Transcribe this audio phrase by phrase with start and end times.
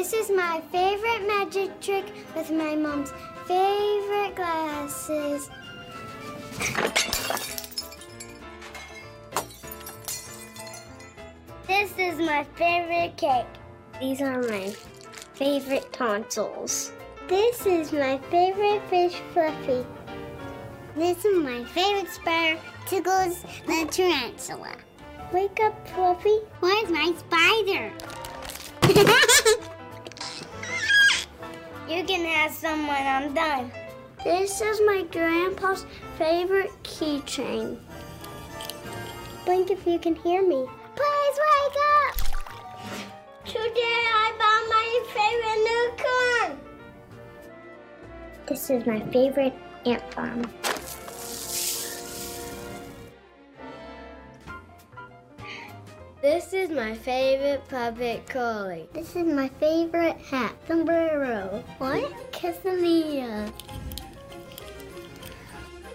[0.00, 3.12] This is my favorite magic trick with my mom's
[3.46, 5.50] favorite glasses.
[11.66, 13.44] This is my favorite cake.
[14.00, 14.74] These are my
[15.34, 16.92] favorite tonsils.
[17.28, 19.84] This is my favorite fish, Fluffy.
[20.96, 24.76] This is my favorite spider, Tickles the tarantula.
[25.30, 26.38] Wake up, Fluffy.
[26.60, 27.92] Where's my spider?
[31.90, 33.72] you can have some when I'm done.
[34.22, 35.86] This is my grandpa's
[36.16, 37.80] favorite keychain.
[39.44, 40.66] Blink if you can hear me.
[40.94, 42.16] Please wake up!
[43.44, 44.86] Today I bought my
[45.16, 46.60] favorite new corn.
[48.46, 50.42] This is my favorite ant farm.
[56.22, 58.86] This is my favorite puppet collie.
[58.92, 61.64] This is my favorite hat, sombrero.
[61.78, 62.12] What?
[62.30, 63.50] Quesadilla.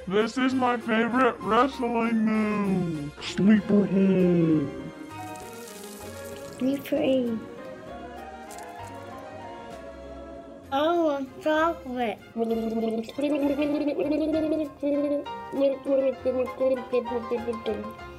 [0.07, 3.13] This is my favorite wrestling move.
[3.21, 4.67] Sleeperhead.
[6.57, 7.37] Be free.
[10.71, 12.17] Oh, I'm chocolate.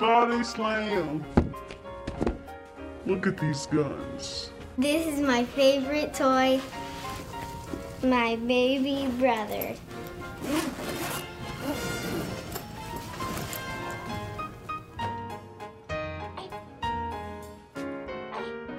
[0.00, 1.22] Body slam.
[3.04, 4.50] Look at these guns.
[4.78, 6.58] This is my favorite toy,
[8.02, 9.74] my baby brother.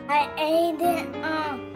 [0.09, 1.70] I ate it up.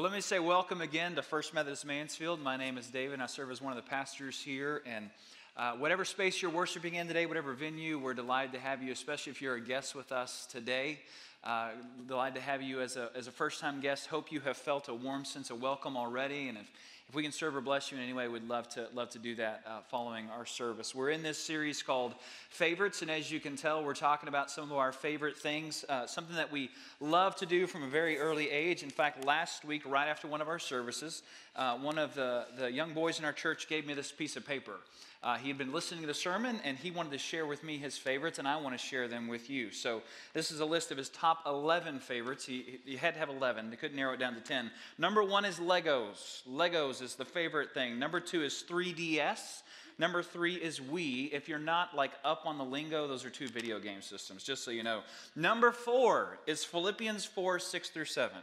[0.00, 2.40] Well, let me say welcome again to First Methodist Mansfield.
[2.40, 4.80] My name is David, I serve as one of the pastors here.
[4.86, 5.10] And
[5.58, 9.32] uh, whatever space you're worshiping in today, whatever venue, we're delighted to have you, especially
[9.32, 11.00] if you're a guest with us today.
[11.44, 11.72] Uh,
[12.08, 14.06] delighted to have you as a, as a first time guest.
[14.06, 16.48] Hope you have felt a warm sense of welcome already.
[16.48, 16.70] And if,
[17.10, 19.18] if we can serve or bless you in any way, we'd love to, love to
[19.18, 20.94] do that uh, following our service.
[20.94, 22.14] We're in this series called
[22.50, 23.02] Favorites.
[23.02, 26.36] And as you can tell, we're talking about some of our favorite things, uh, something
[26.36, 28.84] that we love to do from a very early age.
[28.84, 31.24] In fact, last week, right after one of our services,
[31.60, 34.46] uh, one of the, the young boys in our church gave me this piece of
[34.46, 34.76] paper.
[35.22, 37.76] Uh, he had been listening to the sermon and he wanted to share with me
[37.76, 39.70] his favorites, and I want to share them with you.
[39.70, 40.00] So,
[40.32, 42.46] this is a list of his top 11 favorites.
[42.46, 44.70] He, he had to have 11, they couldn't narrow it down to 10.
[44.96, 46.42] Number one is Legos.
[46.48, 47.98] Legos is the favorite thing.
[47.98, 49.60] Number two is 3DS.
[49.98, 51.30] Number three is Wii.
[51.30, 54.64] If you're not like up on the lingo, those are two video game systems, just
[54.64, 55.02] so you know.
[55.36, 58.38] Number four is Philippians 4 6 through 7.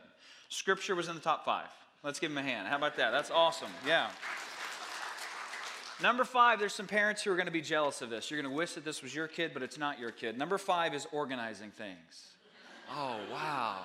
[0.49, 1.65] Scripture was in the top five.
[2.07, 2.69] Let's give him a hand.
[2.69, 3.11] How about that?
[3.11, 3.67] That's awesome.
[3.85, 4.09] Yeah.
[6.01, 8.31] Number five, there's some parents who are going to be jealous of this.
[8.31, 10.37] You're going to wish that this was your kid, but it's not your kid.
[10.37, 12.31] Number five is organizing things.
[12.89, 13.81] Oh, wow.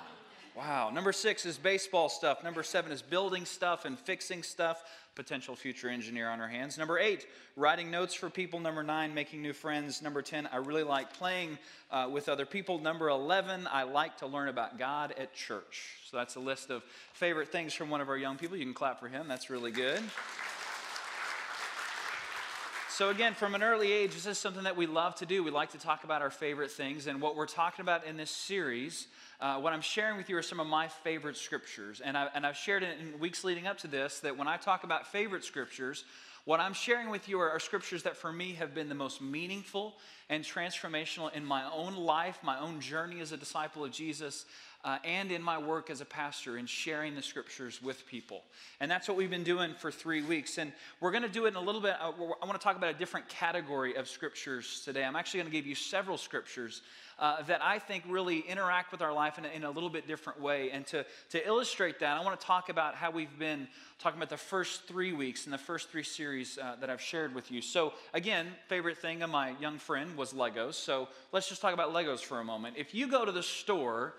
[0.55, 0.91] Wow.
[0.91, 2.43] Number six is baseball stuff.
[2.43, 4.83] Number seven is building stuff and fixing stuff.
[5.15, 6.77] Potential future engineer on our hands.
[6.77, 7.25] Number eight,
[7.55, 8.59] writing notes for people.
[8.59, 10.01] Number nine, making new friends.
[10.01, 11.57] Number 10, I really like playing
[11.91, 12.79] uh, with other people.
[12.79, 15.97] Number 11, I like to learn about God at church.
[16.09, 18.57] So that's a list of favorite things from one of our young people.
[18.57, 19.27] You can clap for him.
[19.27, 20.01] That's really good.
[22.93, 25.43] So, again, from an early age, this is something that we love to do.
[25.43, 27.07] We like to talk about our favorite things.
[27.07, 29.07] And what we're talking about in this series,
[29.41, 32.01] uh, what I'm sharing with you are some of my favorite scriptures.
[32.05, 34.83] And, I, and I've shared in weeks leading up to this that when I talk
[34.83, 36.05] about favorite scriptures,
[36.45, 39.23] what I'm sharing with you are, are scriptures that for me have been the most
[39.23, 39.95] meaningful
[40.29, 44.45] and transformational in my own life, my own journey as a disciple of Jesus,
[44.83, 48.43] uh, and in my work as a pastor in sharing the scriptures with people.
[48.79, 50.57] And that's what we've been doing for three weeks.
[50.57, 51.95] And we're going to do it in a little bit.
[52.01, 52.11] Uh,
[52.41, 55.05] I want to talk about a different category of scriptures today.
[55.05, 56.81] I'm actually going to give you several scriptures
[57.19, 60.07] uh, that I think really interact with our life in a, in a little bit
[60.07, 60.71] different way.
[60.71, 63.67] And to, to illustrate that, I want to talk about how we've been
[63.99, 67.33] talking about the first three weeks and the first three series uh, that I've shared
[67.33, 67.61] with you.
[67.61, 70.73] So, again, favorite thing of my young friend was Legos.
[70.73, 72.75] So, let's just talk about Legos for a moment.
[72.77, 74.15] If you go to the store,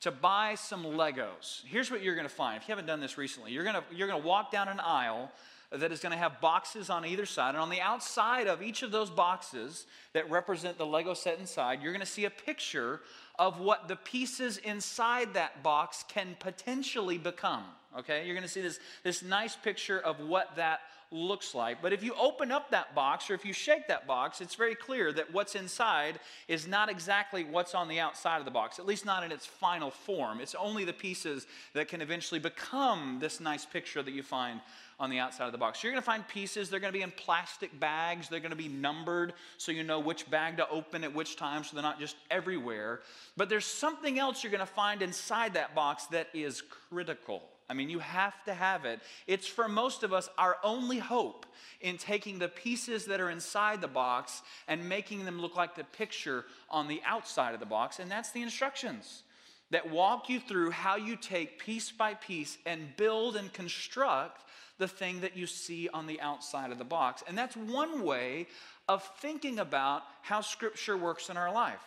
[0.00, 1.62] to buy some Legos.
[1.64, 2.60] Here's what you're going to find.
[2.60, 4.80] If you haven't done this recently, you're going to, you're going to walk down an
[4.80, 5.30] aisle
[5.70, 7.50] that is going to have boxes on either side.
[7.50, 11.82] And on the outside of each of those boxes that represent the Lego set inside,
[11.82, 13.00] you're going to see a picture
[13.38, 17.64] of what the pieces inside that box can potentially become.
[17.98, 20.80] Okay, you're going to see this, this nice picture of what that
[21.10, 21.80] looks like.
[21.80, 24.74] But if you open up that box or if you shake that box, it's very
[24.74, 28.86] clear that what's inside is not exactly what's on the outside of the box, at
[28.86, 30.40] least not in its final form.
[30.40, 34.60] It's only the pieces that can eventually become this nice picture that you find
[35.00, 35.78] on the outside of the box.
[35.78, 38.50] So you're going to find pieces, they're going to be in plastic bags, they're going
[38.50, 41.82] to be numbered so you know which bag to open at which time so they're
[41.82, 43.00] not just everywhere.
[43.36, 47.42] But there's something else you're going to find inside that box that is critical.
[47.68, 49.00] I mean, you have to have it.
[49.26, 51.44] It's for most of us our only hope
[51.80, 55.84] in taking the pieces that are inside the box and making them look like the
[55.84, 59.22] picture on the outside of the box, and that's the instructions
[59.70, 64.42] that walk you through how you take piece by piece and build and construct
[64.78, 67.22] the thing that you see on the outside of the box.
[67.26, 68.46] And that's one way
[68.88, 71.82] of thinking about how Scripture works in our life.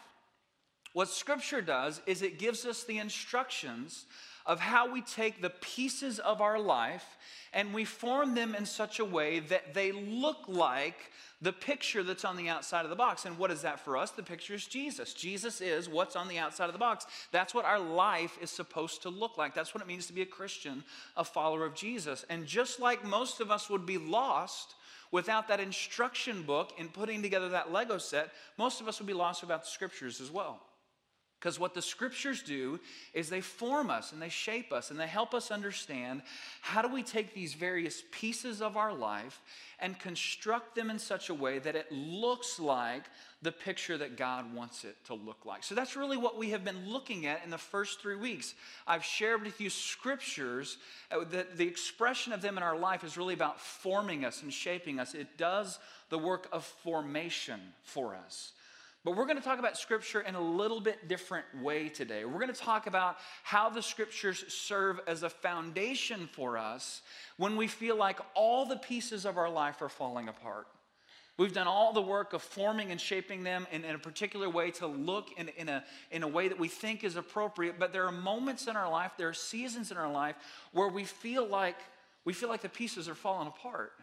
[0.94, 4.06] What Scripture does is it gives us the instructions
[4.46, 7.18] of how we take the pieces of our life
[7.54, 11.12] and we form them in such a way that they look like
[11.42, 13.26] the picture that's on the outside of the box.
[13.26, 14.12] And what is that for us?
[14.12, 15.14] The picture is Jesus.
[15.14, 17.06] Jesus is what's on the outside of the box.
[17.32, 19.56] That's what our life is supposed to look like.
[19.56, 20.84] That's what it means to be a Christian,
[21.18, 22.26] a follower of Jesus.
[22.30, 24.76] And just like most of us would be lost
[25.12, 29.14] without that instruction book in putting together that Lego set, most of us would be
[29.14, 30.62] lost without the scriptures as well.
[31.42, 32.80] Because what the scriptures do
[33.16, 36.22] is they form us and they shape us and they help us understand
[36.62, 39.42] how do we take these various pieces of our life
[39.80, 43.06] and construct them in such a way that it looks like
[43.42, 45.64] the picture that God wants it to look like.
[45.64, 48.54] So that's really what we have been looking at in the first three weeks.
[48.86, 50.78] I've shared with you scriptures
[51.12, 54.54] uh, that the expression of them in our life is really about forming us and
[54.54, 55.16] shaping us.
[55.16, 55.80] It does
[56.10, 58.52] the work of formation for us.
[59.04, 62.24] But we're going to talk about Scripture in a little bit different way today.
[62.24, 67.02] We're going to talk about how the Scriptures serve as a foundation for us
[67.38, 70.68] when we feel like all the pieces of our life are falling apart.
[71.38, 74.70] We've done all the work of forming and shaping them in, in a particular way
[74.72, 77.80] to look in, in, a, in a way that we think is appropriate.
[77.80, 80.36] But there are moments in our life, there are seasons in our life
[80.74, 81.78] where we feel like,
[82.26, 83.94] we feel like the pieces are falling apart.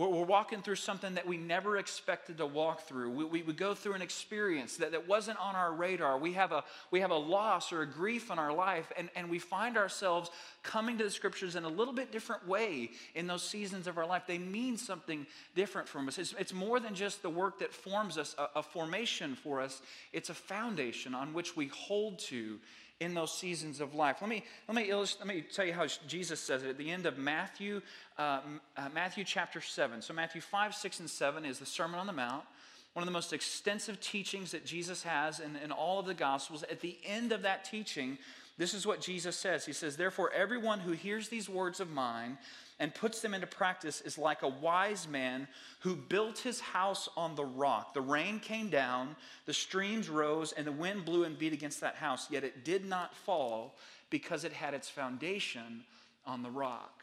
[0.00, 3.10] We're, we're, walking through something that we never expected to walk through.
[3.10, 6.16] We, we, we, go through an experience that, that wasn't on our radar.
[6.16, 9.28] We have, a, we have a loss or a grief in our life, and, and
[9.28, 10.30] we find ourselves
[10.62, 14.06] coming to the scriptures in a little bit different way in those seasons of our
[14.06, 14.22] life.
[14.26, 16.16] They mean something different from us.
[16.16, 19.82] It's, it's more than just the work that forms us, a, a formation for us,
[20.14, 22.58] it's a foundation on which we hold to
[23.00, 24.18] in those seasons of life.
[24.20, 27.06] Let me, let me, let me tell you how Jesus says it at the end
[27.06, 27.80] of Matthew,
[28.18, 28.40] uh,
[28.76, 30.02] uh, Matthew chapter 7.
[30.02, 32.44] So, Matthew 5, 6, and 7 is the Sermon on the Mount,
[32.92, 36.62] one of the most extensive teachings that Jesus has in, in all of the Gospels.
[36.70, 38.18] At the end of that teaching,
[38.58, 42.36] this is what Jesus says He says, Therefore, everyone who hears these words of mine
[42.80, 45.46] and puts them into practice is like a wise man
[45.80, 47.92] who built his house on the rock.
[47.94, 51.96] The rain came down, the streams rose, and the wind blew and beat against that
[51.96, 53.76] house, yet it did not fall
[54.08, 55.84] because it had its foundation
[56.26, 57.02] on the rock.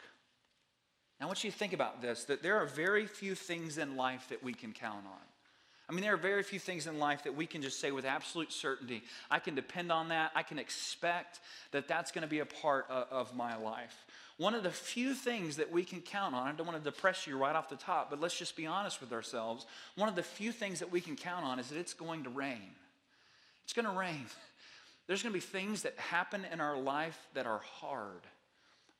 [1.20, 3.96] Now, I want you to think about this that there are very few things in
[3.96, 5.28] life that we can count on.
[5.88, 8.04] I mean, there are very few things in life that we can just say with
[8.04, 10.32] absolute certainty, I can depend on that.
[10.34, 11.40] I can expect
[11.70, 14.04] that that's going to be a part of, of my life.
[14.38, 17.26] One of the few things that we can count on, I don't want to depress
[17.26, 19.66] you right off the top, but let's just be honest with ourselves.
[19.96, 22.30] One of the few things that we can count on is that it's going to
[22.30, 22.70] rain.
[23.64, 24.26] It's going to rain.
[25.08, 28.20] There's going to be things that happen in our life that are hard.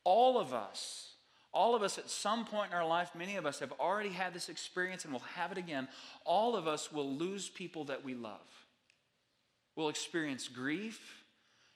[0.02, 1.12] All of us,
[1.52, 4.34] all of us at some point in our life, many of us have already had
[4.34, 5.86] this experience and will have it again.
[6.24, 8.40] All of us will lose people that we love.
[9.76, 11.22] We'll experience grief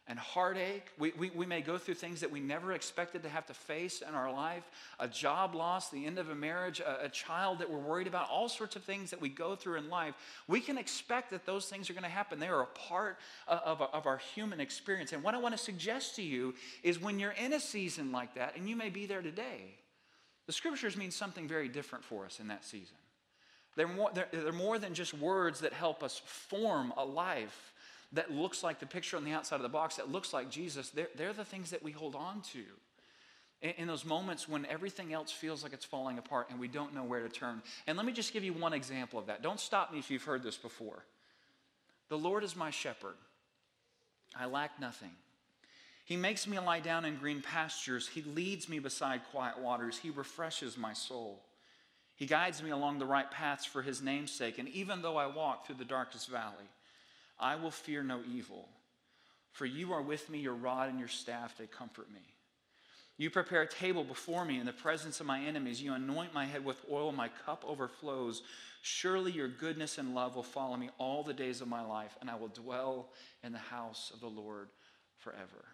[0.09, 0.87] and heartache.
[0.99, 4.03] We, we, we, may go through things that we never expected to have to face
[4.07, 4.65] in our life
[4.99, 8.29] a job loss, the end of a marriage, a, a, child that we're worried about,
[8.29, 10.15] all sorts of things that we go through in life.
[10.49, 12.41] We can expect that those things are going to happen.
[12.41, 15.13] They are a part of, of, our human experience.
[15.13, 18.35] And what I want to suggest to you is when you're in a season like
[18.35, 19.77] that, and you may be there today,
[20.47, 22.97] the scriptures mean something very different for us in that season.
[23.77, 27.73] They're more, they're, they're more than just words that help us form a life
[28.13, 30.91] that looks like the picture on the outside of the box, that looks like Jesus,
[30.91, 32.63] they're, they're the things that we hold on to.
[33.63, 36.95] In, in those moments when everything else feels like it's falling apart and we don't
[36.95, 37.63] know where to turn.
[37.87, 39.43] And let me just give you one example of that.
[39.43, 41.05] Don't stop me if you've heard this before.
[42.09, 43.15] The Lord is my shepherd,
[44.39, 45.13] I lack nothing.
[46.05, 48.09] He makes me lie down in green pastures.
[48.09, 49.99] He leads me beside quiet waters.
[49.99, 51.41] He refreshes my soul.
[52.17, 54.59] He guides me along the right paths for his name's sake.
[54.59, 56.69] And even though I walk through the darkest valley,
[57.43, 58.69] I will fear no evil,
[59.51, 62.23] For you are with me, your rod and your staff, they comfort me.
[63.19, 65.83] You prepare a table before me in the presence of my enemies.
[65.83, 68.43] You anoint my head with oil, my cup overflows.
[68.81, 72.31] Surely your goodness and love will follow me all the days of my life, and
[72.31, 73.11] I will dwell
[73.45, 74.71] in the house of the Lord
[75.19, 75.67] forever.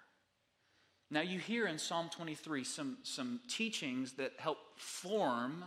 [1.10, 5.64] Now, you hear in Psalm 23 some, some teachings that help form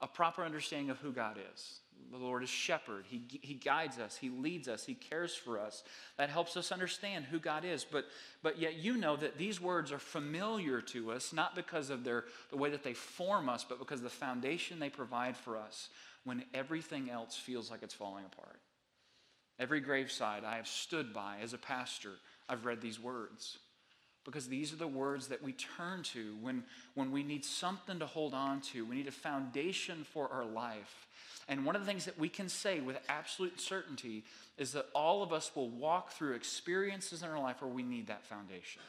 [0.00, 1.78] a proper understanding of who God is.
[2.10, 3.04] The Lord is shepherd.
[3.08, 4.16] He, he guides us.
[4.16, 4.84] He leads us.
[4.84, 5.82] He cares for us.
[6.18, 7.84] That helps us understand who God is.
[7.84, 8.06] But,
[8.42, 12.24] but yet you know that these words are familiar to us, not because of their,
[12.50, 15.88] the way that they form us, but because of the foundation they provide for us
[16.24, 18.60] when everything else feels like it's falling apart.
[19.58, 22.12] Every graveside I have stood by as a pastor,
[22.48, 23.58] I've read these words
[24.24, 26.62] because these are the words that we turn to when,
[26.94, 28.84] when we need something to hold on to.
[28.84, 31.06] We need a foundation for our life.
[31.48, 34.24] And one of the things that we can say with absolute certainty
[34.58, 38.06] is that all of us will walk through experiences in our life where we need
[38.06, 38.82] that foundation.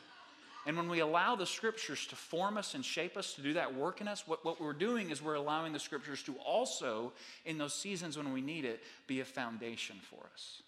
[0.65, 3.75] And when we allow the scriptures to form us and shape us, to do that
[3.75, 7.11] work in us, what, what we're doing is we're allowing the scriptures to also,
[7.45, 10.61] in those seasons when we need it, be a foundation for us.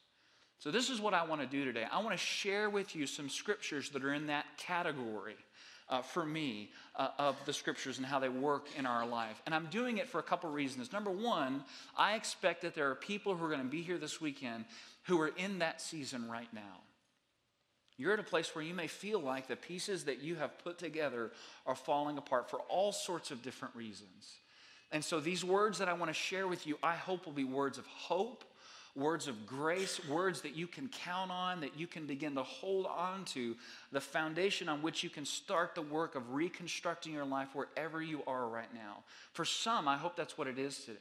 [0.59, 1.85] So, this is what I want to do today.
[1.91, 5.35] I want to share with you some scriptures that are in that category
[5.89, 9.41] uh, for me uh, of the scriptures and how they work in our life.
[9.45, 10.91] And I'm doing it for a couple reasons.
[10.91, 11.63] Number one,
[11.97, 14.65] I expect that there are people who are going to be here this weekend
[15.03, 16.81] who are in that season right now.
[17.97, 20.77] You're at a place where you may feel like the pieces that you have put
[20.77, 21.31] together
[21.65, 24.39] are falling apart for all sorts of different reasons.
[24.91, 27.45] And so, these words that I want to share with you, I hope will be
[27.45, 28.43] words of hope
[28.95, 32.85] words of grace, words that you can count on, that you can begin to hold
[32.85, 33.55] on to,
[33.91, 38.21] the foundation on which you can start the work of reconstructing your life wherever you
[38.25, 39.03] are right now.
[39.33, 40.99] For some, I hope that's what it is today.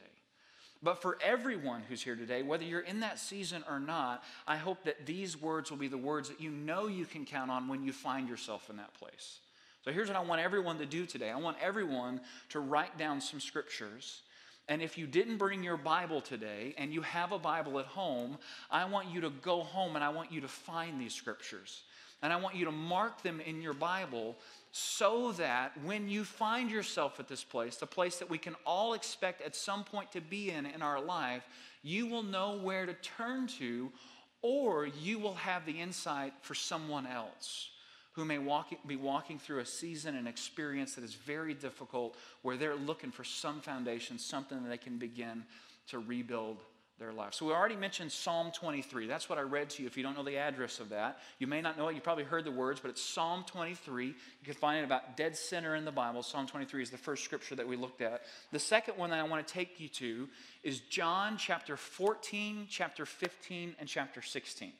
[0.82, 4.84] But for everyone who's here today, whether you're in that season or not, I hope
[4.84, 7.84] that these words will be the words that you know you can count on when
[7.84, 9.38] you find yourself in that place.
[9.84, 12.20] So here's what I want everyone to do today I want everyone
[12.50, 14.22] to write down some scriptures
[14.68, 18.38] and if you didn't bring your Bible today and you have a Bible at home,
[18.70, 21.82] I want you to go home and I want you to find these scriptures.
[22.22, 24.36] And I want you to mark them in your Bible
[24.72, 28.94] so that when you find yourself at this place, the place that we can all
[28.94, 31.46] expect at some point to be in in our life,
[31.82, 33.92] you will know where to turn to
[34.40, 37.68] or you will have the insight for someone else
[38.14, 42.56] who may walk, be walking through a season and experience that is very difficult, where
[42.56, 45.44] they're looking for some foundation, something that they can begin
[45.88, 46.58] to rebuild
[46.98, 47.34] their life.
[47.34, 49.08] So we already mentioned Psalm 23.
[49.08, 49.88] That's what I read to you.
[49.88, 51.96] If you don't know the address of that, you may not know it.
[51.96, 54.06] You probably heard the words, but it's Psalm 23.
[54.06, 56.22] You can find it about dead center in the Bible.
[56.22, 58.22] Psalm 23 is the first scripture that we looked at.
[58.52, 60.28] The second one that I want to take you to
[60.62, 64.72] is John chapter 14, chapter 15, and chapter 16.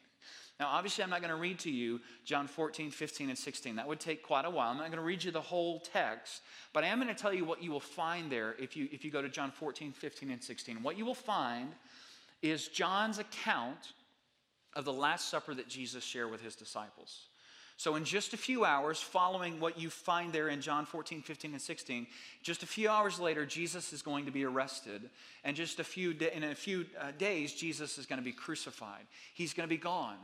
[0.60, 3.76] Now, obviously, I'm not going to read to you John 14, 15, and 16.
[3.76, 4.70] That would take quite a while.
[4.70, 6.42] I'm not going to read you the whole text,
[6.72, 9.04] but I am going to tell you what you will find there if you, if
[9.04, 10.82] you go to John 14, 15, and 16.
[10.82, 11.72] What you will find
[12.40, 13.94] is John's account
[14.74, 17.26] of the Last Supper that Jesus shared with his disciples.
[17.76, 21.52] So, in just a few hours, following what you find there in John 14, 15,
[21.52, 22.06] and 16,
[22.40, 25.10] just a few hours later, Jesus is going to be arrested.
[25.42, 29.02] And just a few, in a few uh, days, Jesus is going to be crucified.
[29.34, 30.18] He's going to be gone.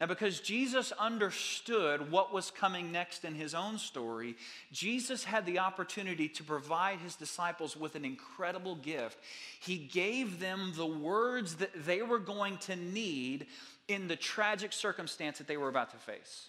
[0.00, 4.36] Now, because Jesus understood what was coming next in his own story,
[4.70, 9.18] Jesus had the opportunity to provide his disciples with an incredible gift.
[9.60, 13.46] He gave them the words that they were going to need
[13.88, 16.46] in the tragic circumstance that they were about to face.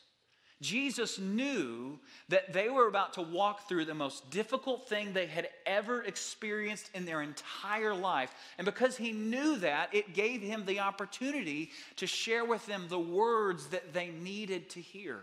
[0.62, 1.98] Jesus knew
[2.28, 6.90] that they were about to walk through the most difficult thing they had ever experienced
[6.94, 8.34] in their entire life.
[8.58, 13.00] And because he knew that, it gave him the opportunity to share with them the
[13.00, 15.22] words that they needed to hear.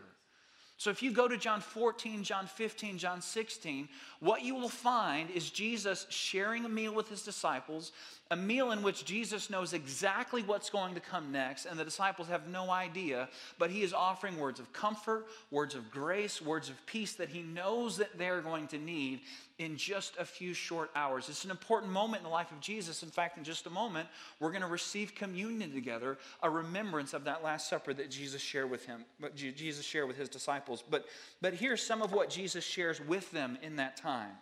[0.78, 3.88] So if you go to John 14, John 15, John 16,
[4.20, 7.92] what you will find is Jesus sharing a meal with his disciples,
[8.30, 12.26] a meal in which Jesus knows exactly what's going to come next, and the disciples
[12.26, 13.28] have no idea,
[13.59, 17.42] but he is offering words of comfort, words of grace, words of peace that he
[17.42, 19.21] knows that they're going to need
[19.59, 21.28] in just a few short hours.
[21.28, 23.02] It's an important moment in the life of Jesus.
[23.04, 24.09] In fact, in just a moment,
[24.40, 28.71] we're going to receive communion together, a remembrance of that last supper that Jesus shared
[28.71, 30.83] with him, what Jesus shared with his disciples.
[30.88, 31.06] But,
[31.40, 34.33] but here's some of what Jesus shares with them in that time.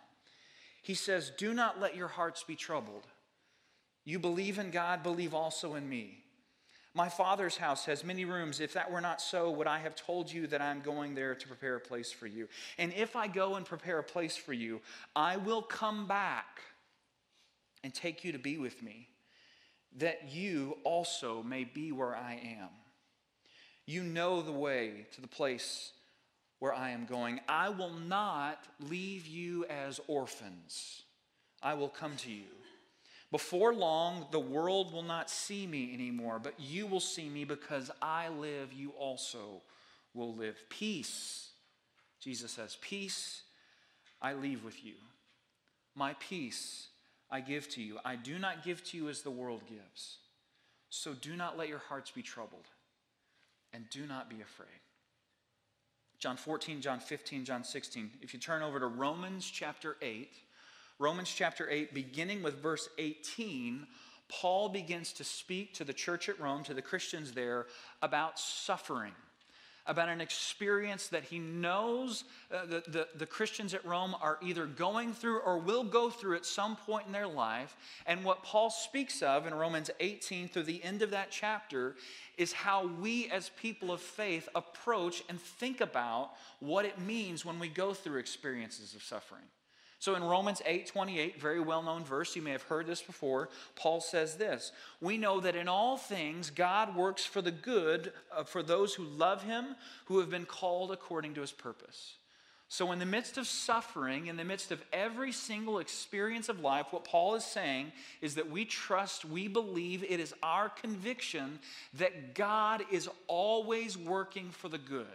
[0.81, 3.07] He says, Do not let your hearts be troubled.
[4.05, 6.19] You believe in God, believe also in me.
[6.93, 8.61] My Father's house has many rooms.
[8.61, 11.47] If that were not so, would I have told you that I'm going there to
[11.47, 12.47] prepare a place for you?
[12.77, 14.79] And if I go and prepare a place for you,
[15.13, 16.61] I will come back
[17.83, 19.09] and take you to be with me,
[19.97, 22.69] that you also may be where I am.
[23.85, 25.91] You know the way to the place
[26.59, 27.41] where I am going.
[27.49, 31.03] I will not leave you as orphans,
[31.61, 32.45] I will come to you.
[33.35, 37.91] Before long, the world will not see me anymore, but you will see me because
[38.01, 39.61] I live, you also
[40.13, 40.55] will live.
[40.69, 41.49] Peace,
[42.21, 43.41] Jesus says, peace
[44.21, 44.93] I leave with you.
[45.95, 46.87] My peace
[47.29, 47.99] I give to you.
[48.05, 50.19] I do not give to you as the world gives.
[50.89, 52.67] So do not let your hearts be troubled,
[53.73, 54.69] and do not be afraid.
[56.19, 58.11] John 14, John 15, John 16.
[58.21, 60.31] If you turn over to Romans chapter 8,
[60.99, 63.85] Romans chapter 8, beginning with verse 18,
[64.29, 67.67] Paul begins to speak to the church at Rome, to the Christians there,
[68.01, 69.11] about suffering
[69.87, 74.65] about an experience that he knows uh, the, the, the Christians at Rome are either
[74.65, 77.75] going through or will go through at some point in their life.
[78.07, 81.95] And what Paul speaks of in Romans 18 through the end of that chapter
[82.37, 87.59] is how we as people of faith approach and think about what it means when
[87.59, 89.43] we go through experiences of suffering.
[90.05, 93.49] So in Romans 8 28, very well known verse, you may have heard this before,
[93.75, 94.71] Paul says this
[95.01, 99.03] We know that in all things God works for the good uh, for those who
[99.03, 102.17] love him, who have been called according to his purpose.
[102.67, 106.85] So, in the midst of suffering, in the midst of every single experience of life,
[106.91, 111.57] what Paul is saying is that we trust, we believe, it is our conviction
[111.95, 115.07] that God is always working for the good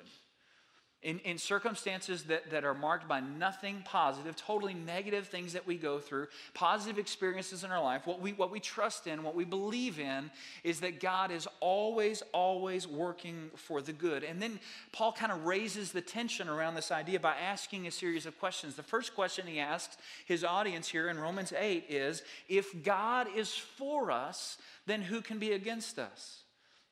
[1.02, 5.76] in, in circumstances that, that are marked by nothing positive, totally negative things that we
[5.76, 9.44] go through, positive experiences in our life, what we, what we trust in, what we
[9.44, 10.30] believe in,
[10.62, 14.24] is that God is always, always working for the good.
[14.24, 14.60] And then
[14.92, 18.74] Paul kind of raises the tension around this idea by asking a series of questions.
[18.74, 23.54] The first question he asks his audience here in Romans 8 is If God is
[23.54, 26.40] for us, then who can be against us?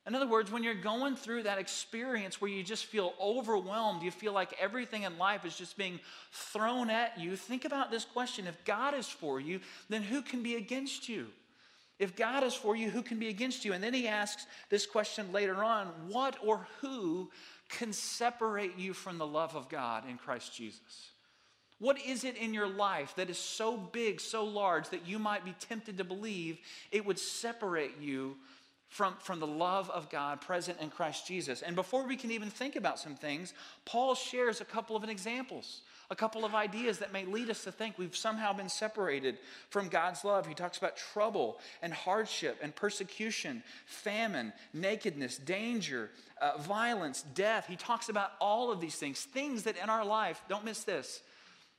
[0.09, 4.09] In other words, when you're going through that experience where you just feel overwhelmed, you
[4.09, 5.99] feel like everything in life is just being
[6.31, 8.47] thrown at you, think about this question.
[8.47, 11.27] If God is for you, then who can be against you?
[11.99, 13.73] If God is for you, who can be against you?
[13.73, 17.29] And then he asks this question later on what or who
[17.69, 21.11] can separate you from the love of God in Christ Jesus?
[21.77, 25.45] What is it in your life that is so big, so large, that you might
[25.45, 26.57] be tempted to believe
[26.91, 28.37] it would separate you
[28.89, 31.61] from, from the love of God present in Christ Jesus.
[31.61, 33.53] And before we can even think about some things,
[33.85, 37.71] Paul shares a couple of examples, a couple of ideas that may lead us to
[37.71, 39.37] think we've somehow been separated
[39.69, 40.47] from God's love.
[40.47, 46.09] He talks about trouble and hardship and persecution, famine, nakedness, danger,
[46.41, 47.67] uh, violence, death.
[47.67, 51.21] He talks about all of these things, things that in our life, don't miss this,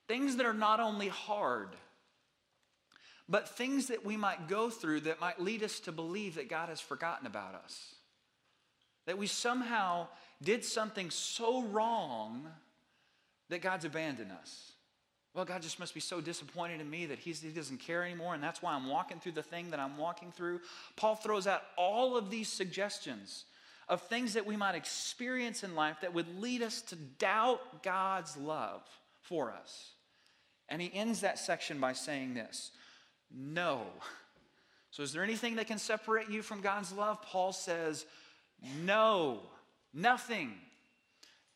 [0.07, 1.71] things that are not only hard
[3.31, 6.69] but things that we might go through that might lead us to believe that God
[6.69, 7.95] has forgotten about us.
[9.07, 10.09] That we somehow
[10.43, 12.49] did something so wrong
[13.49, 14.73] that God's abandoned us.
[15.33, 18.43] Well, God just must be so disappointed in me that he doesn't care anymore, and
[18.43, 20.61] that's why I'm walking through the thing that I'm walking through.
[20.97, 23.45] Paul throws out all of these suggestions
[23.89, 28.37] of things that we might experience in life that would lead us to doubt God's
[28.37, 28.83] love
[29.23, 29.91] for us.
[30.69, 32.73] And he ends that section by saying this
[33.35, 33.87] no.
[34.91, 37.23] So, is there anything that can separate you from God's love?
[37.23, 38.07] Paul says,
[38.85, 39.41] no,
[39.95, 40.53] nothing.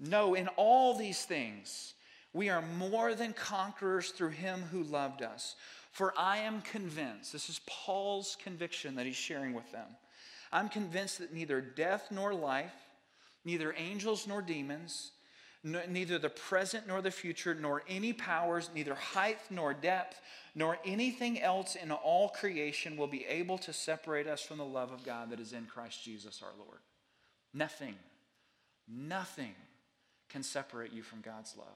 [0.01, 1.95] No, in all these things,
[2.33, 5.57] we are more than conquerors through him who loved us.
[5.93, 9.87] For I am convinced, this is Paul's conviction that he's sharing with them.
[10.53, 12.75] I'm convinced that neither death nor life,
[13.45, 15.13] neither angels nor demons,
[15.65, 20.21] neither the present nor the future, nor any powers, neither height nor depth,
[20.55, 24.93] nor anything else in all creation will be able to separate us from the love
[24.93, 26.81] of God that is in Christ Jesus our Lord.
[27.55, 27.95] Nothing,
[28.87, 29.55] nothing
[30.29, 31.67] can separate you from God's love.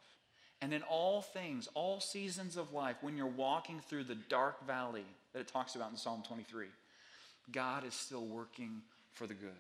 [0.61, 5.05] And in all things, all seasons of life, when you're walking through the dark valley
[5.33, 6.67] that it talks about in Psalm 23,
[7.53, 9.51] God is still working for the good.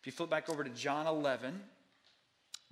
[0.00, 1.60] If you flip back over to John 11,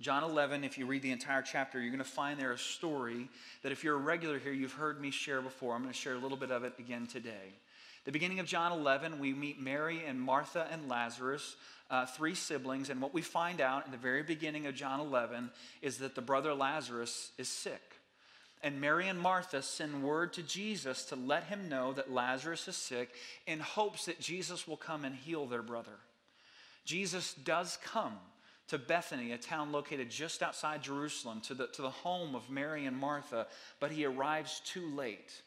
[0.01, 3.29] John 11, if you read the entire chapter, you're going to find there a story
[3.63, 5.73] that if you're a regular here, you've heard me share before.
[5.73, 7.53] I'm going to share a little bit of it again today.
[8.03, 11.55] The beginning of John 11, we meet Mary and Martha and Lazarus,
[11.89, 15.49] uh, three siblings, and what we find out in the very beginning of John 11
[15.81, 17.95] is that the brother Lazarus is sick.
[18.61, 22.75] And Mary and Martha send word to Jesus to let him know that Lazarus is
[22.75, 23.09] sick
[23.47, 25.99] in hopes that Jesus will come and heal their brother.
[26.83, 28.17] Jesus does come
[28.67, 32.85] to Bethany, a town located just outside Jerusalem, to the, to the home of Mary
[32.85, 33.47] and Martha,
[33.79, 35.41] but he arrives too late.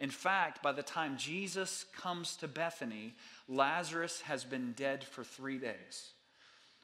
[0.00, 3.14] In fact, by the time Jesus comes to Bethany,
[3.48, 6.12] Lazarus has been dead for three days.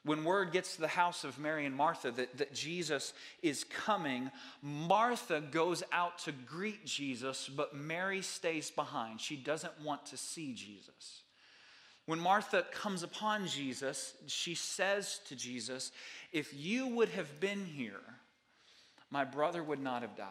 [0.05, 3.12] When word gets to the house of Mary and Martha that, that Jesus
[3.43, 4.31] is coming,
[4.62, 9.21] Martha goes out to greet Jesus, but Mary stays behind.
[9.21, 11.23] She doesn't want to see Jesus.
[12.11, 15.92] When Martha comes upon Jesus, she says to Jesus,
[16.33, 18.03] If you would have been here,
[19.12, 20.27] my brother would not have died.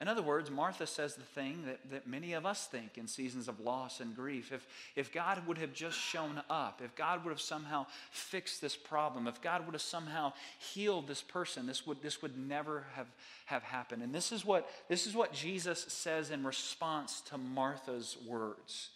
[0.00, 3.48] In other words, Martha says the thing that, that many of us think in seasons
[3.48, 4.52] of loss and grief.
[4.52, 8.76] If, if God would have just shown up, if God would have somehow fixed this
[8.76, 13.08] problem, if God would have somehow healed this person, this would, this would never have,
[13.46, 14.00] have happened.
[14.00, 18.90] And this is, what, this is what Jesus says in response to Martha's words.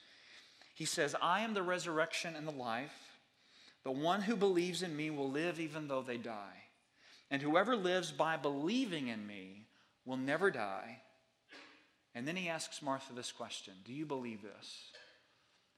[0.80, 3.18] He says, I am the resurrection and the life.
[3.84, 6.56] The one who believes in me will live even though they die.
[7.30, 9.66] And whoever lives by believing in me,
[10.06, 11.02] will never die.
[12.14, 14.90] And then he asks Martha this question Do you believe this?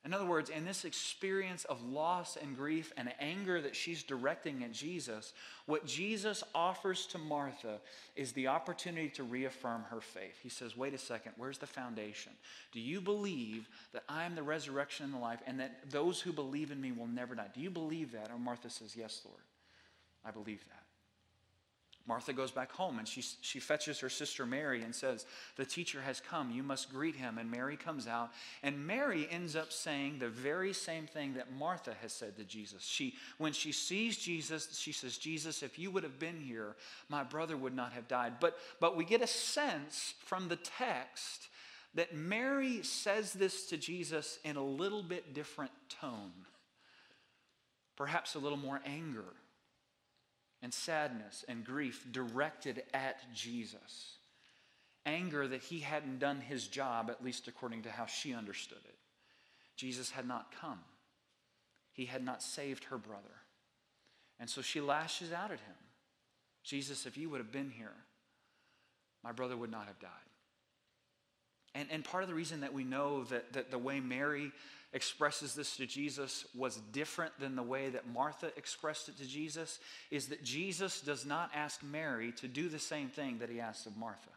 [0.04, 4.64] In other words, in this experience of loss and grief and anger that she's directing
[4.64, 5.32] at Jesus,
[5.66, 7.78] what Jesus offers to Martha
[8.16, 10.40] is the opportunity to reaffirm her faith.
[10.42, 12.32] He says, Wait a second, where's the foundation?
[12.72, 16.32] Do you believe that I am the resurrection and the life and that those who
[16.32, 17.50] believe in me will never die?
[17.54, 18.30] Do you believe that?
[18.30, 19.44] And Martha says, Yes, Lord,
[20.24, 20.81] I believe that.
[22.06, 25.24] Martha goes back home and she, she fetches her sister Mary and says,
[25.56, 26.50] The teacher has come.
[26.50, 27.38] You must greet him.
[27.38, 28.30] And Mary comes out.
[28.62, 32.82] And Mary ends up saying the very same thing that Martha has said to Jesus.
[32.82, 36.74] She, when she sees Jesus, she says, Jesus, if you would have been here,
[37.08, 38.34] my brother would not have died.
[38.40, 41.48] But, but we get a sense from the text
[41.94, 46.32] that Mary says this to Jesus in a little bit different tone,
[47.96, 49.34] perhaps a little more anger
[50.62, 54.16] and sadness and grief directed at Jesus.
[55.04, 58.96] Anger that he hadn't done his job, at least according to how she understood it.
[59.76, 60.80] Jesus had not come,
[61.92, 63.42] he had not saved her brother.
[64.38, 65.76] And so she lashes out at him
[66.62, 67.94] Jesus, if you would have been here,
[69.24, 70.10] my brother would not have died.
[71.74, 74.52] And, and part of the reason that we know that, that the way Mary
[74.92, 79.78] expresses this to Jesus was different than the way that Martha expressed it to Jesus
[80.10, 83.86] is that Jesus does not ask Mary to do the same thing that he asked
[83.86, 84.30] of Martha.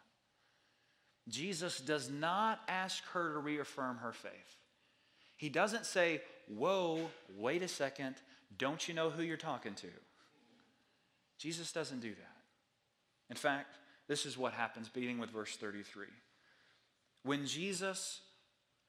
[1.28, 4.32] Jesus does not ask her to reaffirm her faith.
[5.36, 8.16] He doesn't say, Whoa, wait a second,
[8.58, 9.88] don't you know who you're talking to?
[11.40, 12.36] Jesus doesn't do that.
[13.30, 13.76] In fact,
[14.08, 16.06] this is what happens, beginning with verse 33.
[17.24, 18.22] When Jesus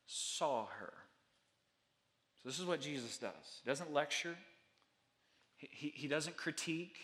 [0.07, 0.93] saw her,
[2.47, 3.61] this is what Jesus does.
[3.65, 4.37] He doesn't lecture,
[5.57, 6.97] he, he, doesn't critique,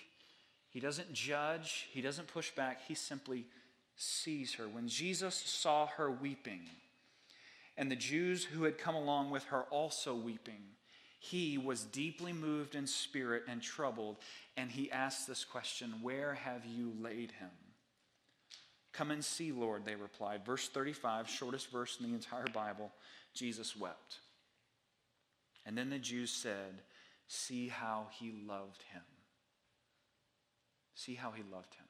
[0.70, 2.83] he doesn't judge, he doesn't push back.
[2.87, 3.46] He simply
[3.96, 4.68] sees her.
[4.68, 6.61] When Jesus saw her weeping,
[7.76, 10.62] and the Jews who had come along with her also weeping,
[11.18, 14.18] he was deeply moved in spirit and troubled,
[14.57, 17.50] and he asked this question Where have you laid him?
[18.92, 20.44] Come and see, Lord, they replied.
[20.44, 22.92] Verse 35, shortest verse in the entire Bible
[23.35, 24.18] Jesus wept.
[25.64, 26.83] And then the Jews said,
[27.27, 29.03] See how he loved him.
[30.94, 31.87] See how he loved him.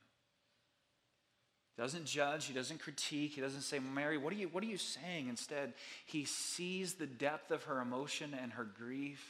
[1.75, 4.69] He doesn't judge, he doesn't critique, he doesn't say, Mary, what are you, what are
[4.69, 5.29] you saying?
[5.29, 5.73] Instead,
[6.05, 9.25] he sees the depth of her emotion and her grief,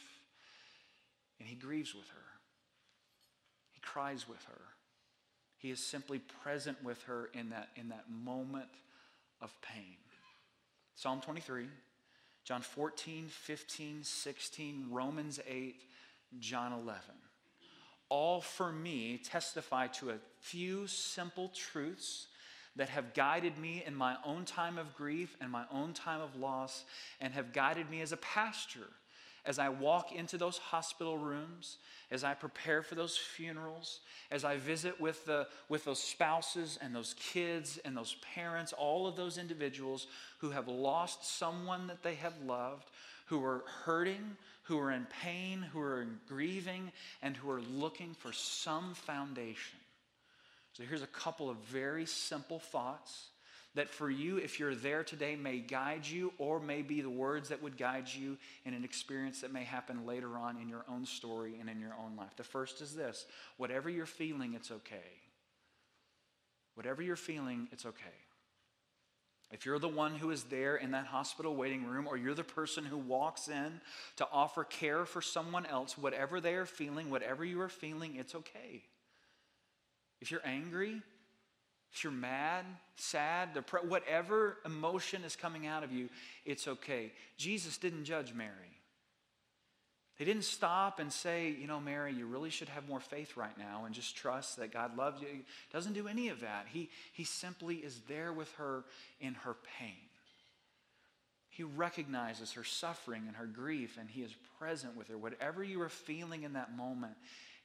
[1.39, 2.25] and he grieves with her.
[3.71, 4.61] He cries with her.
[5.57, 8.69] He is simply present with her in that, in that moment
[9.41, 9.95] of pain.
[10.95, 11.67] Psalm 23
[12.43, 15.81] John 14, 15, 16, Romans 8,
[16.39, 16.99] John 11.
[18.09, 22.27] All for me testify to a few simple truths
[22.75, 26.35] that have guided me in my own time of grief and my own time of
[26.35, 26.83] loss
[27.21, 28.87] and have guided me as a pastor
[29.45, 31.77] as I walk into those hospital rooms,
[32.11, 33.99] as I prepare for those funerals,
[34.31, 39.05] as I visit with, the, with those spouses and those kids and those parents, all
[39.05, 42.89] of those individuals who have lost someone that they have loved,
[43.25, 48.31] who are hurting, who are in pain, who are grieving, and who are looking for
[48.31, 49.79] some foundation.
[50.71, 53.27] So here's a couple of very simple thoughts
[53.75, 57.49] that for you, if you're there today, may guide you or may be the words
[57.49, 61.05] that would guide you in an experience that may happen later on in your own
[61.05, 62.35] story and in your own life.
[62.37, 63.25] The first is this
[63.57, 65.21] whatever you're feeling, it's okay.
[66.75, 68.23] Whatever you're feeling, it's okay.
[69.51, 72.43] If you're the one who is there in that hospital waiting room, or you're the
[72.43, 73.81] person who walks in
[74.15, 78.33] to offer care for someone else, whatever they are feeling, whatever you are feeling, it's
[78.33, 78.81] okay.
[80.21, 81.03] If you're angry,
[81.93, 86.09] if you're mad, sad, depressed, whatever emotion is coming out of you,
[86.43, 87.11] it's okay.
[87.37, 88.51] Jesus didn't judge Mary.
[90.15, 93.57] He didn't stop and say, you know, Mary, you really should have more faith right
[93.57, 95.27] now and just trust that God loves you.
[95.27, 96.67] He doesn't do any of that.
[96.71, 98.85] He, he simply is there with her
[99.19, 99.95] in her pain.
[101.49, 105.17] He recognizes her suffering and her grief, and He is present with her.
[105.17, 107.13] Whatever you are feeling in that moment,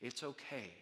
[0.03, 0.73] it's okay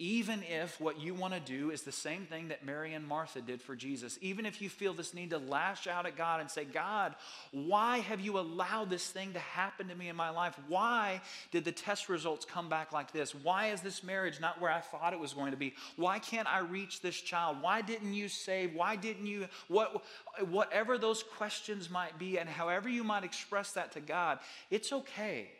[0.00, 3.42] even if what you want to do is the same thing that Mary and Martha
[3.42, 6.50] did for Jesus, even if you feel this need to lash out at God and
[6.50, 7.14] say, God,
[7.52, 10.58] why have you allowed this thing to happen to me in my life?
[10.68, 13.34] Why did the test results come back like this?
[13.34, 15.74] Why is this marriage not where I thought it was going to be?
[15.96, 17.60] Why can't I reach this child?
[17.60, 18.74] Why didn't you save?
[18.74, 19.48] Why didn't you?
[19.68, 20.02] What,
[20.48, 24.38] whatever those questions might be, and however you might express that to God,
[24.70, 25.50] it's okay.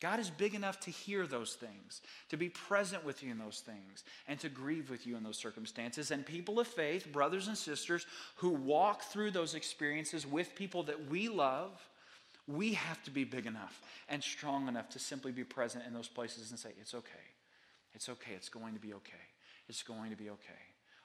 [0.00, 3.60] God is big enough to hear those things, to be present with you in those
[3.60, 6.10] things, and to grieve with you in those circumstances.
[6.10, 11.10] And people of faith, brothers and sisters who walk through those experiences with people that
[11.10, 11.70] we love,
[12.46, 16.08] we have to be big enough and strong enough to simply be present in those
[16.08, 17.10] places and say, It's okay.
[17.94, 18.32] It's okay.
[18.36, 19.12] It's going to be okay.
[19.68, 20.62] It's going to be okay.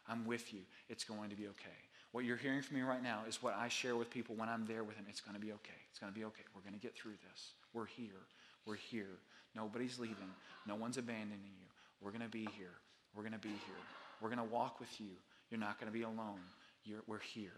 [0.07, 0.61] I'm with you.
[0.87, 1.77] It's going to be okay.
[2.11, 4.65] What you're hearing from me right now is what I share with people when I'm
[4.65, 5.05] there with them.
[5.09, 5.81] It's going to be okay.
[5.89, 6.43] It's going to be okay.
[6.55, 7.51] We're going to get through this.
[7.73, 8.23] We're here.
[8.65, 9.19] We're here.
[9.55, 10.31] Nobody's leaving.
[10.67, 11.67] No one's abandoning you.
[12.01, 12.73] We're going to be here.
[13.15, 13.81] We're going to be here.
[14.21, 15.11] We're going to walk with you.
[15.49, 16.41] You're not going to be alone.
[16.83, 17.51] You're, we're here.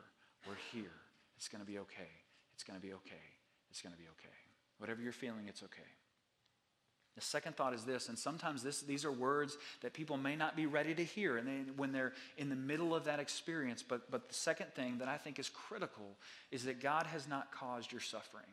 [0.47, 0.91] We're here.
[1.37, 2.09] It's going to be okay.
[2.53, 3.25] It's going to be okay.
[3.69, 4.35] It's going to be okay.
[4.77, 5.89] Whatever you're feeling, it's okay.
[7.15, 10.55] The second thought is this, and sometimes this, these are words that people may not
[10.55, 13.81] be ready to hear and they, when they're in the middle of that experience.
[13.81, 16.15] But, but the second thing that I think is critical
[16.51, 18.45] is that God has not caused your suffering.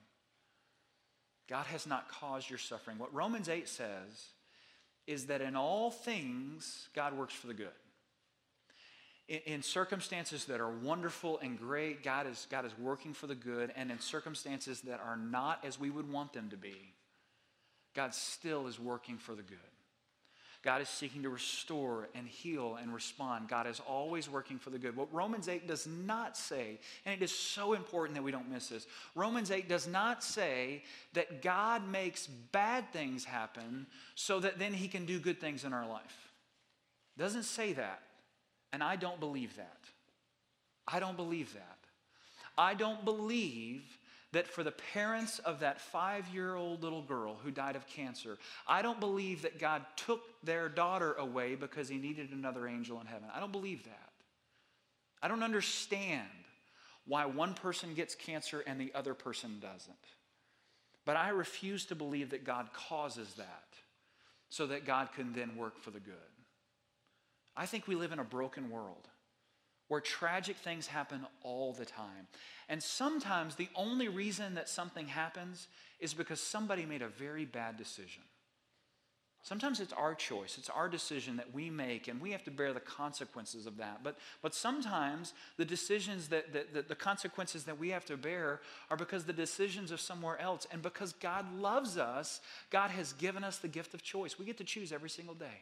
[1.49, 2.99] God has not caused your suffering.
[2.99, 4.29] What Romans 8 says
[5.07, 7.69] is that in all things, God works for the good.
[9.29, 13.35] In, in, circumstances that are wonderful and great, God is, God is working for the
[13.35, 13.73] good.
[13.77, 16.95] And in circumstances that are not as we would want them to be,
[17.95, 19.59] God still is working for the good.
[20.65, 23.49] God is seeking to restore and heal and respond.
[23.49, 24.97] God is always working for the good.
[24.97, 28.69] What Romans 8 does not say, and it is so important that we don't miss
[28.69, 34.73] this, Romans 8 does not say that God makes bad things happen so that then
[34.73, 36.31] he can do good things in our life.
[37.17, 38.01] It doesn't say that.
[38.73, 39.81] And I don't believe that.
[40.89, 41.79] I don't believe that.
[42.57, 43.83] I don't believe
[44.35, 48.39] that for the parents of that five year old little girl who died of cancer,
[48.69, 53.07] I don't believe that God took their daughter away because he needed another angel in
[53.07, 53.29] heaven.
[53.35, 54.11] I don't believe that.
[55.23, 56.29] I don't understand
[57.07, 59.97] why one person gets cancer and the other person doesn't.
[61.05, 63.65] But I refuse to believe that God causes that
[64.49, 66.15] so that God can then work for the good.
[67.57, 69.09] I think we live in a broken world
[69.89, 72.27] where tragic things happen all the time.
[72.69, 75.69] And sometimes the only reason that something happens
[76.01, 78.23] is because somebody made a very bad decision.
[79.43, 82.73] Sometimes it's our choice, it's our decision that we make, and we have to bear
[82.73, 84.03] the consequences of that.
[84.03, 88.63] But, but sometimes the decisions that, that, that the consequences that we have to bear
[88.89, 90.67] are because the decisions of somewhere else.
[90.73, 94.39] And because God loves us, God has given us the gift of choice.
[94.39, 95.61] We get to choose every single day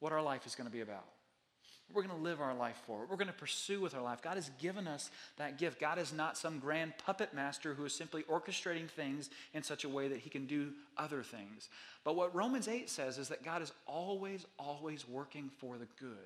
[0.00, 1.04] what our life is going to be about
[1.94, 3.06] we're going to live our life for.
[3.08, 4.20] We're going to pursue with our life.
[4.20, 5.80] God has given us that gift.
[5.80, 9.88] God is not some grand puppet master who is simply orchestrating things in such a
[9.88, 11.68] way that he can do other things.
[12.04, 16.16] But what Romans 8 says is that God is always, always working for the good.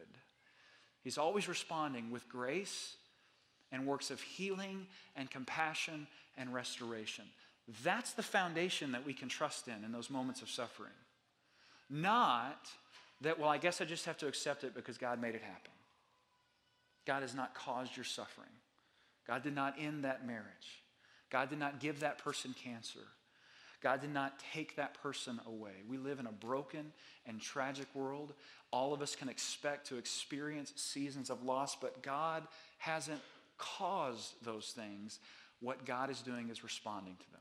[1.04, 2.96] He's always responding with grace
[3.70, 7.24] and works of healing and compassion and restoration.
[7.84, 10.90] That's the foundation that we can trust in in those moments of suffering.
[11.88, 12.68] Not
[13.22, 15.72] that, well, I guess I just have to accept it because God made it happen.
[17.06, 18.48] God has not caused your suffering.
[19.26, 20.82] God did not end that marriage.
[21.30, 23.00] God did not give that person cancer.
[23.82, 25.72] God did not take that person away.
[25.88, 26.92] We live in a broken
[27.26, 28.34] and tragic world.
[28.70, 32.46] All of us can expect to experience seasons of loss, but God
[32.78, 33.20] hasn't
[33.58, 35.18] caused those things.
[35.60, 37.40] What God is doing is responding to them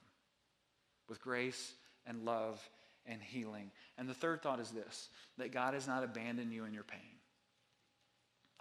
[1.08, 1.74] with grace
[2.08, 2.68] and love
[3.06, 3.72] and healing.
[3.98, 7.00] And the third thought is this that God has not abandoned you in your pain.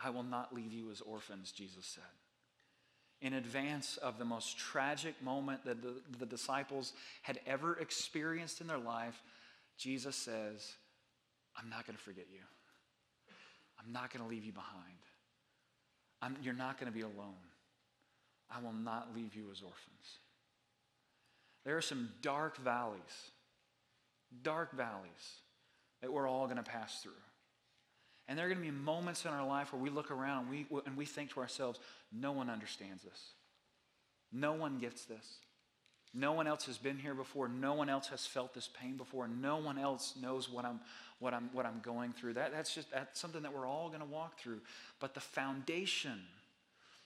[0.03, 2.03] I will not leave you as orphans, Jesus said.
[3.21, 8.67] In advance of the most tragic moment that the, the disciples had ever experienced in
[8.67, 9.23] their life,
[9.77, 10.73] Jesus says,
[11.55, 12.41] I'm not going to forget you.
[13.79, 14.85] I'm not going to leave you behind.
[16.23, 17.35] I'm, you're not going to be alone.
[18.51, 20.19] I will not leave you as orphans.
[21.65, 23.31] There are some dark valleys
[24.43, 25.41] dark valleys
[26.01, 27.13] that we're all going to pass through.
[28.29, 30.51] And there are going to be moments in our life where we look around and
[30.51, 31.81] we, and we think to ourselves,
[32.13, 33.21] no one understands this.
[34.33, 35.39] No one gets this.
[36.13, 37.49] No one else has been here before.
[37.49, 39.29] No one else has felt this pain before.
[39.29, 40.81] No one else knows what I'm,
[41.21, 42.35] what I'm, what I'm going through.
[42.35, 44.61] That, that's just that's something that we're all going to walk through.
[44.99, 46.21] But the foundation,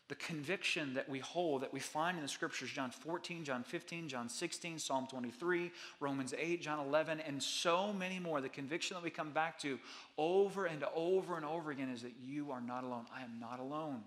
[0.09, 4.09] the conviction that we hold, that we find in the scriptures, John 14, John 15,
[4.09, 9.03] John 16, Psalm 23, Romans 8, John 11, and so many more, the conviction that
[9.03, 9.79] we come back to
[10.19, 13.07] over and over and over again is that you are not alone.
[13.17, 14.03] I am not alone.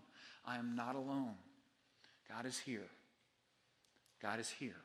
[0.46, 1.34] I am not alone.
[2.30, 2.88] God is here.
[4.22, 4.82] God is here.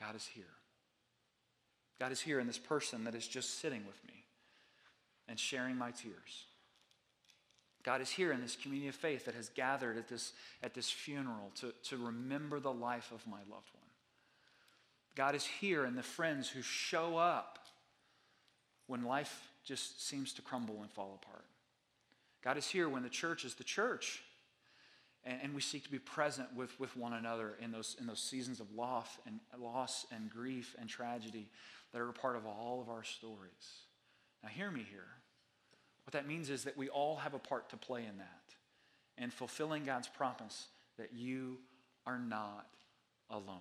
[0.00, 0.44] God is here.
[2.00, 4.24] God is here in this person that is just sitting with me
[5.28, 6.46] and sharing my tears.
[7.82, 10.90] God is here in this community of faith that has gathered at this, at this
[10.90, 13.82] funeral to, to remember the life of my loved one.
[15.14, 17.58] God is here in the friends who show up
[18.86, 21.44] when life just seems to crumble and fall apart.
[22.42, 24.22] God is here when the church is the church
[25.24, 28.20] and, and we seek to be present with, with one another in those, in those
[28.20, 31.48] seasons of loss and, loss and grief and tragedy
[31.92, 33.84] that are a part of all of our stories.
[34.42, 35.06] Now, hear me here.
[36.04, 38.42] What that means is that we all have a part to play in that
[39.18, 40.66] and fulfilling God's promise
[40.98, 41.58] that you
[42.06, 42.66] are not
[43.30, 43.60] alone.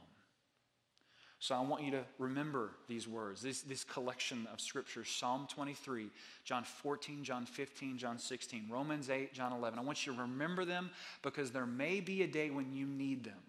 [1.39, 6.07] So I want you to remember these words, this, this collection of scriptures Psalm 23,
[6.45, 9.79] John 14, John 15, John 16, Romans 8, John 11.
[9.79, 10.91] I want you to remember them
[11.23, 13.41] because there may be a day when you need them.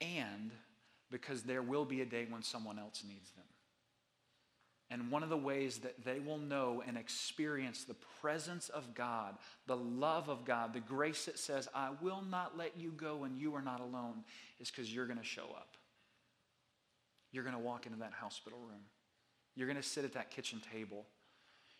[0.00, 0.52] And
[1.10, 3.44] because there will be a day when someone else needs them.
[4.94, 9.34] And one of the ways that they will know and experience the presence of God,
[9.66, 13.36] the love of God, the grace that says, I will not let you go and
[13.36, 14.22] you are not alone,
[14.60, 15.76] is because you're going to show up.
[17.32, 18.84] You're going to walk into that hospital room.
[19.56, 21.06] You're going to sit at that kitchen table.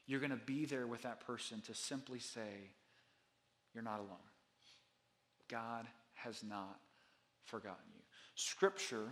[0.08, 2.72] You're going to be there with that person to simply say,
[3.74, 4.26] You're not alone.
[5.48, 6.80] God has not
[7.44, 8.02] forgotten you.
[8.34, 9.06] Scripture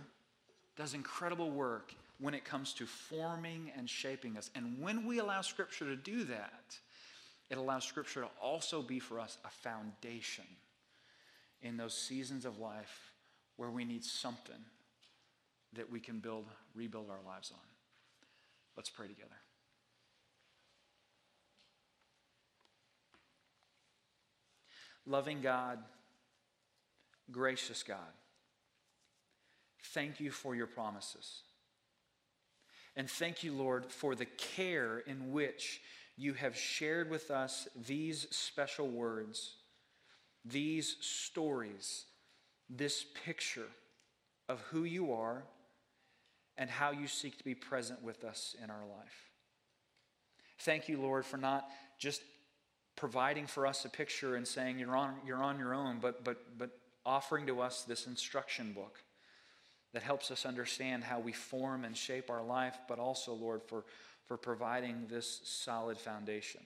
[0.75, 4.49] does incredible work when it comes to forming and shaping us.
[4.55, 6.77] And when we allow Scripture to do that,
[7.49, 10.45] it allows Scripture to also be for us a foundation
[11.61, 13.13] in those seasons of life
[13.57, 14.55] where we need something
[15.73, 17.59] that we can build, rebuild our lives on.
[18.75, 19.29] Let's pray together.
[25.05, 25.79] Loving God,
[27.31, 27.99] gracious God,
[29.93, 31.41] thank you for your promises.
[32.95, 35.81] And thank you, Lord, for the care in which
[36.15, 39.55] you have shared with us these special words,
[40.45, 42.05] these stories,
[42.69, 43.69] this picture
[44.47, 45.43] of who you are
[46.57, 49.31] and how you seek to be present with us in our life.
[50.59, 52.21] Thank you, Lord, for not just
[52.95, 56.59] providing for us a picture and saying you're on, you're on your own, but, but,
[56.59, 56.69] but
[57.05, 58.99] offering to us this instruction book
[59.93, 63.83] that helps us understand how we form and shape our life, but also, Lord, for,
[64.25, 66.61] for providing this solid foundation.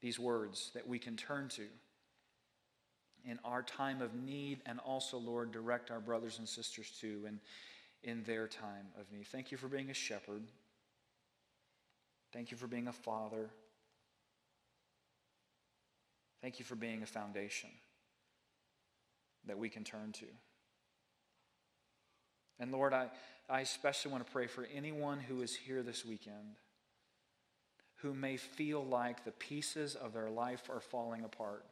[0.00, 1.66] These words that we can turn to
[3.24, 7.40] in our time of need, and also, Lord, direct our brothers and sisters to in,
[8.02, 9.26] in their time of need.
[9.26, 10.42] Thank you for being a shepherd.
[12.32, 13.50] Thank you for being a father.
[16.40, 17.70] Thank you for being a foundation
[19.46, 20.26] that we can turn to.
[22.62, 23.08] And Lord, I,
[23.50, 26.54] I especially want to pray for anyone who is here this weekend
[27.96, 31.64] who may feel like the pieces of their life are falling apart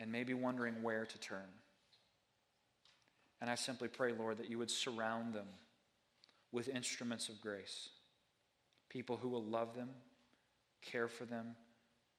[0.00, 1.48] and may be wondering where to turn.
[3.42, 5.48] And I simply pray, Lord, that you would surround them
[6.50, 7.90] with instruments of grace,
[8.88, 9.90] people who will love them,
[10.80, 11.56] care for them,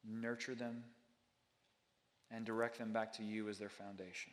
[0.08, 0.84] nurture them,
[2.30, 4.32] and direct them back to you as their foundation.